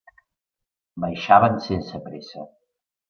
[1.05, 2.49] Baixaven sense pressa.